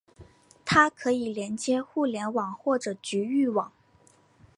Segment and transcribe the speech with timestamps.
[0.65, 3.71] 它可以连接互联网或者局域网。